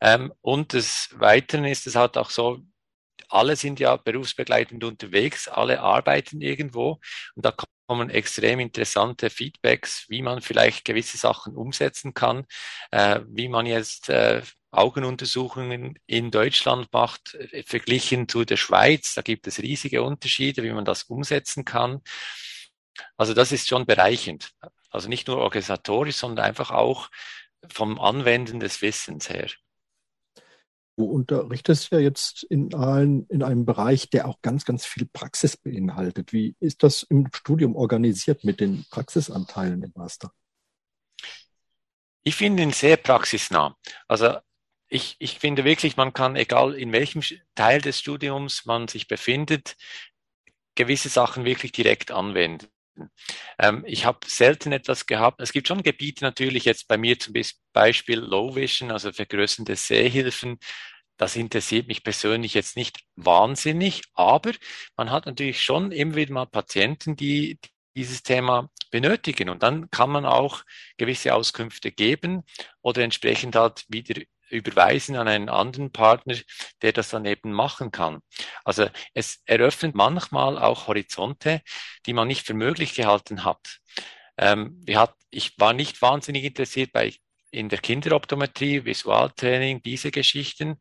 [0.00, 2.60] Ähm, und des Weiteren ist es halt auch so,
[3.28, 7.00] alle sind ja berufsbegleitend unterwegs, alle arbeiten irgendwo
[7.34, 7.52] und da
[7.86, 12.46] kommen extrem interessante Feedbacks, wie man vielleicht gewisse Sachen umsetzen kann,
[12.90, 19.14] äh, wie man jetzt äh, Augenuntersuchungen in Deutschland macht, äh, verglichen zu der Schweiz.
[19.14, 22.00] Da gibt es riesige Unterschiede, wie man das umsetzen kann.
[23.16, 24.52] Also das ist schon bereichend.
[24.90, 27.10] Also nicht nur organisatorisch, sondern einfach auch
[27.68, 29.48] vom Anwenden des Wissens her.
[30.96, 35.56] Du unterrichtest ja jetzt in, allen, in einem Bereich, der auch ganz, ganz viel Praxis
[35.56, 36.32] beinhaltet.
[36.32, 40.32] Wie ist das im Studium organisiert mit den Praxisanteilen im Master?
[42.22, 43.76] Ich finde ihn sehr praxisnah.
[44.08, 44.38] Also
[44.88, 47.22] ich, ich finde wirklich, man kann, egal in welchem
[47.54, 49.76] Teil des Studiums man sich befindet,
[50.76, 52.68] gewisse Sachen wirklich direkt anwenden.
[53.58, 55.40] Ähm, ich habe selten etwas gehabt.
[55.40, 57.34] Es gibt schon Gebiete natürlich jetzt bei mir zum
[57.72, 60.58] Beispiel Low Vision, also vergrößernde Sehhilfen.
[61.16, 64.52] Das interessiert mich persönlich jetzt nicht wahnsinnig, aber
[64.96, 67.58] man hat natürlich schon immer wieder mal Patienten, die
[67.96, 69.48] dieses Thema benötigen.
[69.48, 70.62] Und dann kann man auch
[70.98, 72.44] gewisse Auskünfte geben
[72.82, 76.36] oder entsprechend halt wieder überweisen an einen anderen Partner,
[76.82, 78.20] der das dann eben machen kann.
[78.64, 81.62] Also es eröffnet manchmal auch Horizonte,
[82.06, 83.78] die man nicht für möglich gehalten hat.
[84.38, 84.84] Ähm,
[85.30, 87.12] ich war nicht wahnsinnig interessiert bei
[87.50, 90.78] in der Kinderoptometrie, Visualtraining, diese Geschichten.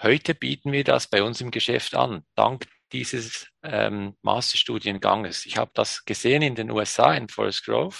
[0.00, 5.46] Heute bieten wir das bei uns im Geschäft an, dank dieses ähm, Masterstudienganges.
[5.46, 7.96] Ich habe das gesehen in den USA, in Forest Grove,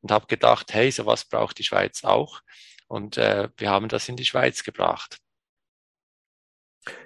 [0.00, 2.40] und habe gedacht, hey, sowas braucht die Schweiz auch.
[2.88, 5.18] Und äh, wir haben das in die Schweiz gebracht.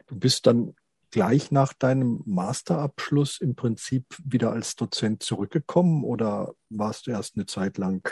[0.06, 0.74] Du bist dann
[1.10, 7.46] gleich nach deinem Masterabschluss im Prinzip wieder als Dozent zurückgekommen oder warst du erst eine
[7.46, 8.08] Zeit lang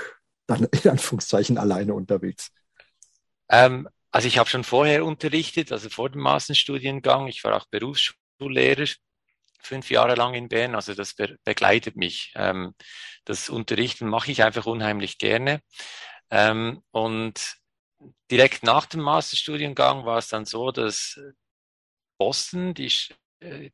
[0.46, 2.50] dann in Anführungszeichen alleine unterwegs?
[3.48, 7.28] Ähm, also ich habe schon vorher unterrichtet, also vor dem Masterstudiengang.
[7.28, 8.86] Ich war auch Berufsschullehrer
[9.60, 12.32] fünf Jahre lang in Bern, also das be begleitet mich.
[12.36, 12.74] Ähm,
[13.24, 15.60] das Unterrichten mache ich einfach unheimlich gerne.
[16.30, 17.56] Ähm, und
[18.30, 21.18] direkt nach dem Masterstudiengang war es dann so, dass
[22.18, 22.92] Boston, die,
[23.40, 23.70] äh,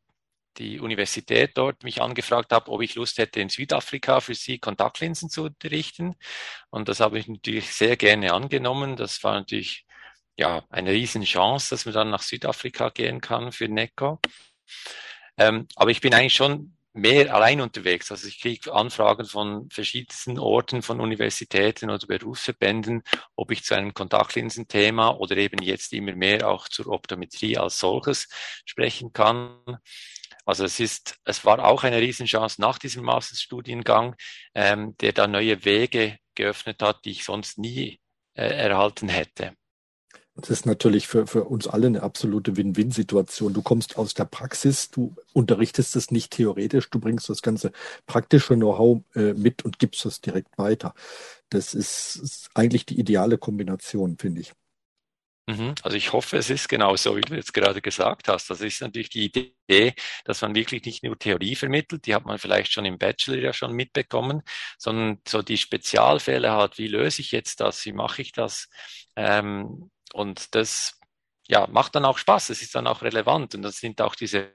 [0.58, 5.30] die Universität dort, mich angefragt hat, ob ich Lust hätte, in Südafrika für sie Kontaktlinsen
[5.30, 6.14] zu unterrichten.
[6.70, 8.96] Und das habe ich natürlich sehr gerne angenommen.
[8.96, 9.84] Das war natürlich
[10.36, 14.20] ja eine riesen Chance, dass man dann nach Südafrika gehen kann für NECO.
[15.36, 18.10] Ähm, aber ich bin eigentlich schon mehr allein unterwegs.
[18.10, 23.02] Also ich kriege Anfragen von verschiedensten Orten, von Universitäten oder Berufsverbänden,
[23.36, 28.28] ob ich zu einem Kontaktlinsenthema oder eben jetzt immer mehr auch zur Optometrie als solches
[28.64, 29.58] sprechen kann.
[30.46, 34.14] Also es ist, es war auch eine Riesenchance nach diesem Masterstudiengang,
[34.54, 38.00] ähm, der da neue Wege geöffnet hat, die ich sonst nie
[38.34, 39.56] äh, erhalten hätte.
[40.36, 43.54] Das ist natürlich für, für uns alle eine absolute Win-Win-Situation.
[43.54, 47.70] Du kommst aus der Praxis, du unterrichtest es nicht theoretisch, du bringst das ganze
[48.06, 50.92] praktische Know-how äh, mit und gibst es direkt weiter.
[51.50, 54.52] Das ist, ist eigentlich die ideale Kombination, finde ich.
[55.46, 55.74] Mhm.
[55.82, 58.48] Also ich hoffe, es ist genau so, wie du jetzt gerade gesagt hast.
[58.48, 59.94] Das ist natürlich die Idee,
[60.24, 63.52] dass man wirklich nicht nur Theorie vermittelt, die hat man vielleicht schon im Bachelor ja
[63.52, 64.42] schon mitbekommen,
[64.78, 68.68] sondern so die Spezialfälle hat, wie löse ich jetzt das, wie mache ich das?
[69.16, 71.00] Ähm, und das
[71.48, 73.54] ja, macht dann auch Spaß, es ist dann auch relevant.
[73.54, 74.54] Und das sind auch diese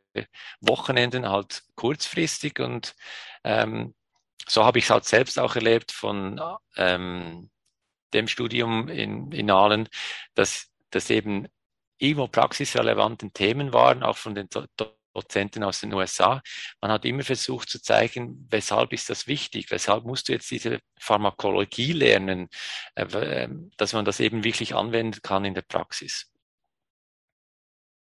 [0.60, 2.96] Wochenenden halt kurzfristig und
[3.44, 3.94] ähm,
[4.48, 6.42] so habe ich es halt selbst auch erlebt von
[6.78, 7.52] ähm,
[8.14, 9.88] dem Studium in, in Aalen,
[10.34, 11.48] dass, dass eben
[12.00, 14.50] irgendwo praxisrelevanten Themen waren, auch von den
[15.14, 16.42] Dozenten aus den USA.
[16.82, 20.80] Man hat immer versucht zu zeigen, weshalb ist das wichtig, weshalb musst du jetzt diese
[21.00, 22.48] Pharmakologie lernen,
[22.96, 26.32] äh, ähm, dass man das eben wirklich anwenden kann in der Praxis.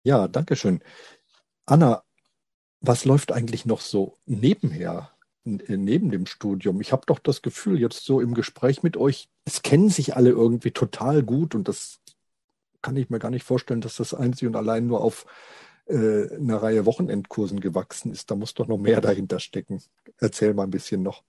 [0.03, 0.83] Ja, danke schön.
[1.65, 2.03] Anna,
[2.81, 5.11] was läuft eigentlich noch so nebenher,
[5.45, 6.81] neben dem Studium?
[6.81, 10.29] Ich habe doch das Gefühl, jetzt so im Gespräch mit euch, es kennen sich alle
[10.29, 12.01] irgendwie total gut und das
[12.81, 15.25] kann ich mir gar nicht vorstellen, dass das einzig und allein nur auf
[15.85, 18.31] äh, einer Reihe Wochenendkursen gewachsen ist.
[18.31, 19.81] Da muss doch noch mehr dahinter stecken.
[20.19, 21.23] Erzähl mal ein bisschen noch.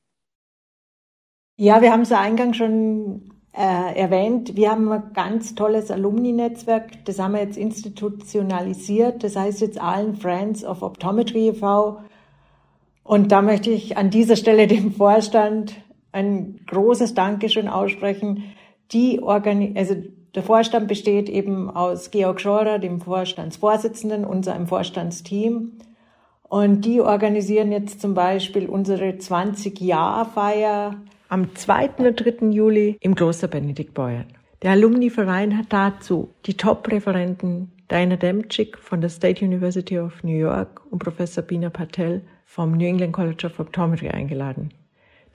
[1.56, 4.56] Ja, wir haben es ja eingangs schon äh, erwähnt.
[4.56, 7.04] Wir haben ein ganz tolles Alumni-Netzwerk.
[7.04, 9.22] Das haben wir jetzt institutionalisiert.
[9.22, 12.00] Das heißt jetzt allen Friends of Optometry e.V.
[13.04, 15.76] Und da möchte ich an dieser Stelle dem Vorstand
[16.10, 18.44] ein großes Dankeschön aussprechen.
[18.92, 19.96] Die Organi also
[20.34, 25.72] der Vorstand besteht eben aus Georg Schorer, dem Vorstandsvorsitzenden, unserem Vorstandsteam.
[26.42, 30.96] Und die organisieren jetzt zum Beispiel unsere 20-Jahr-Feier
[31.28, 31.90] am 2.
[31.98, 32.48] und 3.
[32.48, 34.26] Juli im Kloster Benedikt Beuern.
[34.62, 40.80] Der Alumni-Verein hat dazu die Top-Referenten Diana Demczyk von der State University of New York
[40.90, 44.72] und Professor Bina Patel vom New England College of Optometry eingeladen.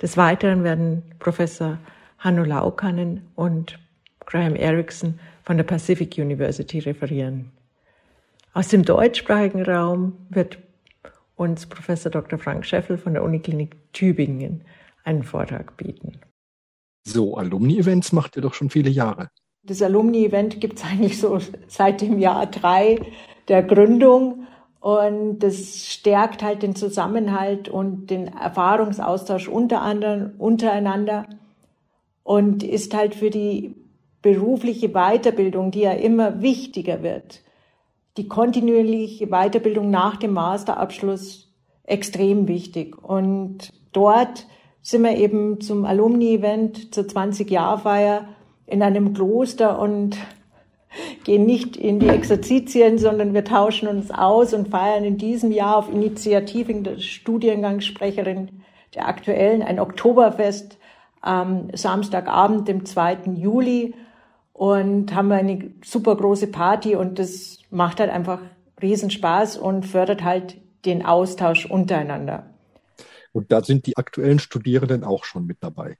[0.01, 1.77] Des Weiteren werden Professor
[2.17, 3.77] Hanno Laukanen und
[4.29, 7.51] Graham Erickson von der Pacific University referieren.
[8.53, 10.59] Aus dem deutschsprachigen Raum wird
[11.35, 12.37] uns Professor Dr.
[12.37, 14.61] Frank Scheffel von der Uniklinik Tübingen
[15.03, 16.19] einen Vortrag bieten.
[17.07, 19.29] So, Alumni-Events macht ihr doch schon viele Jahre.
[19.63, 22.99] Das Alumni-Event gibt es eigentlich so seit dem Jahr drei
[23.47, 24.45] der Gründung.
[24.79, 31.25] Und das stärkt halt den Zusammenhalt und den Erfahrungsaustausch unter anderem, untereinander
[32.23, 33.75] und ist halt für die
[34.21, 37.41] berufliche Weiterbildung, die ja immer wichtiger wird,
[38.17, 41.53] die kontinuierliche Weiterbildung nach dem Masterabschluss
[41.83, 43.01] extrem wichtig.
[43.01, 44.45] Und dort
[44.81, 48.27] sind wir eben zum Alumni-Event zur 20-Jahr-Feier
[48.65, 50.17] in einem Kloster und
[51.23, 55.77] gehen nicht in die Exerzitien, sondern wir tauschen uns aus und feiern in diesem Jahr
[55.77, 58.49] auf Initiative der Studiengangssprecherin
[58.95, 60.77] der aktuellen ein Oktoberfest
[61.21, 63.19] am Samstagabend, dem 2.
[63.35, 63.93] Juli
[64.59, 68.41] und haben eine super große Party und das macht halt einfach
[68.81, 72.45] Riesenspaß und fördert halt den Austausch untereinander.
[73.31, 75.95] Und da sind die aktuellen Studierenden auch schon mit dabei.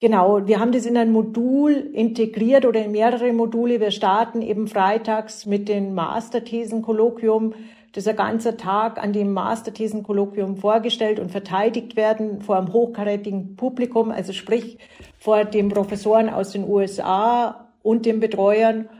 [0.00, 3.78] Genau, wir haben das in ein Modul integriert oder in mehrere Module.
[3.78, 7.54] Wir starten eben freitags mit dem Masterthesen-Kolloquium.
[7.92, 13.54] Das ist ein ganzer Tag, an dem Masterthesen-Kolloquium vorgestellt und verteidigt werden vor einem hochkarätigen
[13.54, 14.78] Publikum, also sprich
[15.16, 18.90] vor den Professoren aus den USA, und den Betreuern.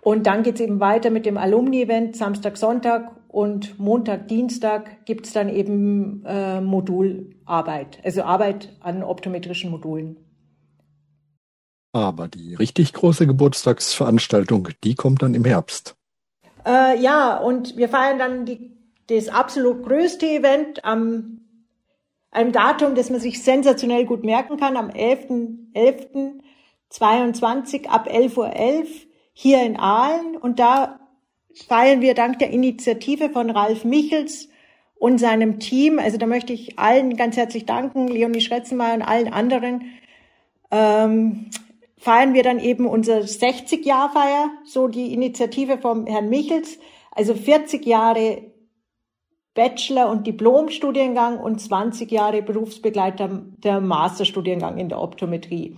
[0.00, 5.26] Und dann geht es eben weiter mit dem Alumni-Event Samstag, Sonntag und Montag, Dienstag gibt
[5.26, 10.18] es dann eben äh, Modularbeit, also Arbeit an optometrischen Modulen.
[11.92, 15.96] Aber die richtig große Geburtstagsveranstaltung, die kommt dann im Herbst.
[16.64, 18.70] Äh, ja, und wir feiern dann die,
[19.08, 21.40] das absolut größte Event am
[22.30, 25.58] einem Datum, das man sich sensationell gut merken kann, am 11.11.
[25.74, 26.42] 11.
[26.92, 28.86] 22 ab 11.11 Uhr .11
[29.32, 30.36] hier in Aalen.
[30.36, 31.00] Und da
[31.68, 34.48] feiern wir dank der Initiative von Ralf Michels
[34.94, 35.98] und seinem Team.
[35.98, 39.86] Also da möchte ich allen ganz herzlich danken, Leonie Schretzenmeier und allen anderen.
[40.70, 41.50] Ähm,
[41.98, 46.78] feiern wir dann eben unser 60-Jahr-Feier, so die Initiative vom Herrn Michels.
[47.10, 48.42] Also 40 Jahre
[49.54, 55.76] Bachelor- und Diplomstudiengang und 20 Jahre Berufsbegleiter der Masterstudiengang in der Optometrie.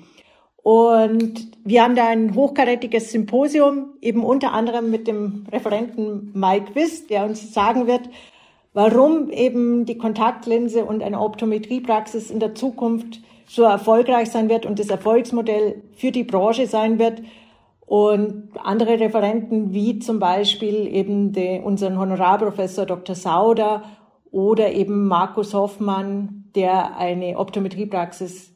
[0.65, 7.07] Und wir haben da ein hochkarätiges Symposium, eben unter anderem mit dem Referenten Mike Wiss,
[7.07, 8.09] der uns sagen wird,
[8.73, 14.79] warum eben die Kontaktlinse und eine Optometriepraxis in der Zukunft so erfolgreich sein wird und
[14.79, 17.21] das Erfolgsmodell für die Branche sein wird.
[17.85, 23.15] Und andere Referenten wie zum Beispiel eben den, unseren Honorarprofessor Dr.
[23.15, 23.83] Sauder
[24.31, 28.54] oder eben Markus Hoffmann, der eine Optometriepraxis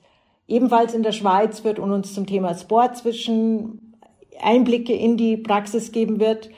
[0.48, 3.94] ebenfalls in der Schweiz wird und uns zum Thema Sport zwischen
[4.40, 6.50] Einblicke in die Praxis geben wird.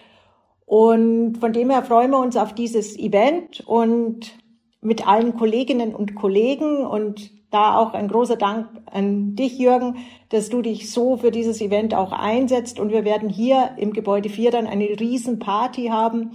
[0.64, 4.32] Und von dem her freuen wir uns auf dieses Event und
[4.80, 9.97] mit allen Kolleginnen und Kollegen und da auch ein großer Dank an dich, Jürgen,
[10.28, 12.78] dass du dich so für dieses Event auch einsetzt.
[12.78, 16.30] Und wir werden hier im Gebäude 4 dann eine Riesenparty haben.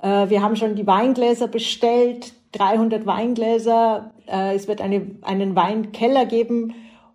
[0.00, 4.12] Äh, wir haben schon die Weingläser bestellt, 300 Weingläser.
[4.28, 6.72] Äh, es wird eine, einen Weinkeller geben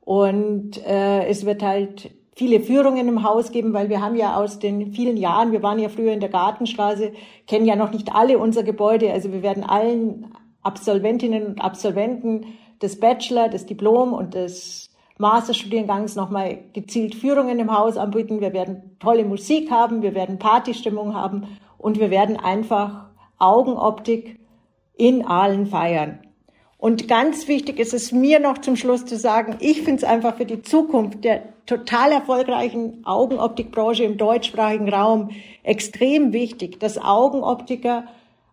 [0.10, 4.58] und äh, es wird halt viele Führungen im Haus geben, weil wir haben ja aus
[4.58, 7.12] den vielen Jahren, wir waren ja früher in der Gartenstraße,
[7.46, 9.14] kennen ja noch nicht alle unser Gebäude.
[9.14, 10.34] Also wir werden allen
[10.64, 12.48] Absolventinnen und Absolventen
[12.82, 14.90] des Bachelor, des Diplom und des
[15.20, 18.42] Masterstudiengangs nochmal gezielt Führungen im Haus anbieten.
[18.42, 21.46] Wir werden tolle Musik haben, wir werden Partystimmung haben
[21.78, 24.40] und wir werden einfach Augenoptik
[24.98, 26.22] in Aalen feiern.
[26.80, 30.38] Und ganz wichtig ist es mir noch zum Schluss zu sagen, ich finde es einfach
[30.38, 35.32] für die Zukunft der total erfolgreichen Augenoptikbranche im deutschsprachigen Raum
[35.64, 38.06] extrem wichtig, dass Augenoptiker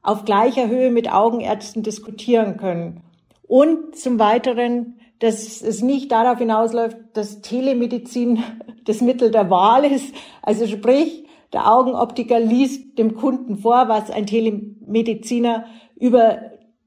[0.03, 3.01] auf gleicher Höhe mit Augenärzten diskutieren können.
[3.47, 8.43] Und zum Weiteren, dass es nicht darauf hinausläuft, dass Telemedizin
[8.87, 10.13] das Mittel der Wahl ist.
[10.43, 16.39] Also sprich, der Augenoptiker liest dem Kunden vor, was ein Telemediziner über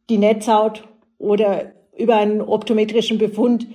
[0.10, 0.89] die Netzhaut
[1.20, 3.68] oder über einen optometrischen Befund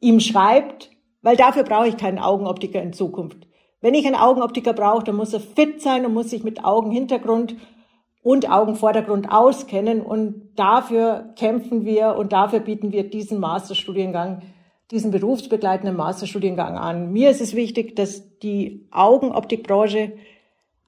[0.00, 0.90] ihm schreibt,
[1.22, 3.46] weil dafür brauche ich keinen Augenoptiker in Zukunft.
[3.80, 7.56] Wenn ich einen Augenoptiker brauche, dann muss er fit sein und muss sich mit Augenhintergrund
[8.22, 10.02] und Augenvordergrund auskennen.
[10.02, 14.42] Und dafür kämpfen wir und dafür bieten wir diesen Masterstudiengang,
[14.90, 17.12] diesen berufsbegleitenden Masterstudiengang an.
[17.12, 20.12] Mir ist es wichtig, dass die Augenoptikbranche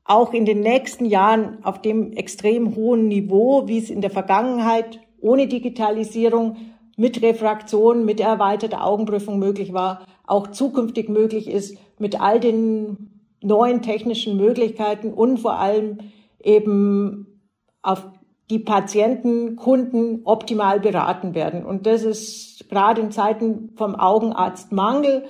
[0.05, 4.99] auch in den nächsten Jahren auf dem extrem hohen Niveau, wie es in der Vergangenheit
[5.21, 6.57] ohne Digitalisierung
[6.97, 13.11] mit Refraktion, mit erweiterter Augenprüfung möglich war, auch zukünftig möglich ist, mit all den
[13.43, 15.99] neuen technischen Möglichkeiten und vor allem
[16.43, 17.41] eben
[17.83, 18.07] auf
[18.51, 21.65] die Patienten, Kunden optimal beraten werden.
[21.65, 25.25] Und das ist gerade in Zeiten vom Augenarztmangel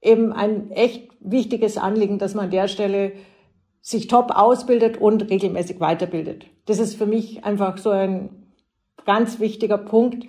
[0.00, 3.12] eben ein echt wichtiges Anliegen, dass man an der Stelle
[3.80, 6.46] sich top ausbildet und regelmäßig weiterbildet.
[6.66, 8.41] Das ist für mich einfach so ein
[9.04, 10.26] ganz wichtiger Punkt,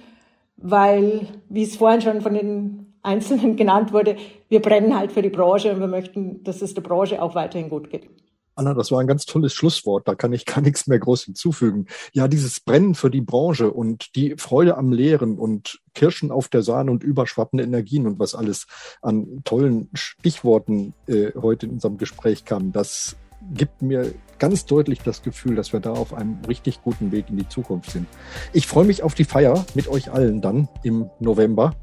[0.57, 4.15] weil, wie es vorhin schon von den Einzelnen genannt wurde,
[4.49, 7.69] wir brennen halt für die Branche und wir möchten, dass es der Branche auch weiterhin
[7.69, 8.09] gut geht.
[8.55, 10.07] Anna, das war ein ganz tolles Schlusswort.
[10.07, 11.87] Da kann ich gar nichts mehr groß hinzufügen.
[12.11, 16.61] Ja, dieses Brennen für die Branche und die Freude am Lehren und Kirschen auf der
[16.61, 18.67] Sahne und überschwappende Energien und was alles
[19.01, 23.15] an tollen Stichworten äh, heute in unserem Gespräch kam, das
[23.53, 27.37] gibt mir ganz deutlich das Gefühl, dass wir da auf einem richtig guten Weg in
[27.37, 28.07] die Zukunft sind.
[28.51, 31.75] Ich freue mich auf die Feier mit euch allen dann im November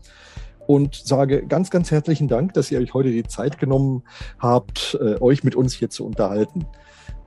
[0.66, 4.02] und sage ganz, ganz herzlichen Dank, dass ihr euch heute die Zeit genommen
[4.38, 6.66] habt, äh, euch mit uns hier zu unterhalten.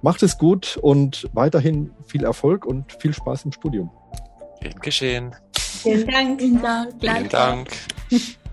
[0.02, 3.90] Macht es gut und weiterhin viel Erfolg und viel Spaß im Studium.
[4.62, 5.36] Gern geschehen.
[5.58, 6.40] Vielen Dank.
[6.40, 6.94] Vielen Dank.
[7.00, 7.70] Vielen Dank.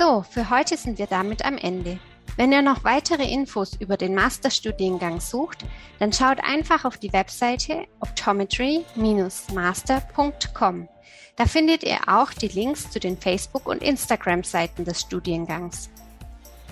[0.00, 1.98] So, für heute sind wir damit am Ende.
[2.40, 5.66] Wenn ihr noch weitere Infos über den Masterstudiengang sucht,
[5.98, 10.88] dann schaut einfach auf die Webseite optometry-master.com.
[11.36, 15.90] Da findet ihr auch die Links zu den Facebook- und Instagram-Seiten des Studiengangs.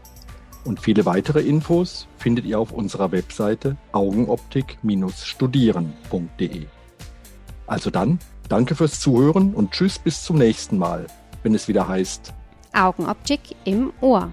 [0.64, 6.66] Und viele weitere Infos findet ihr auf unserer Webseite augenoptik-studieren.de.
[7.66, 11.06] Also dann, danke fürs Zuhören und tschüss bis zum nächsten Mal,
[11.42, 12.32] wenn es wieder heißt
[12.72, 14.32] Augenoptik im Ohr.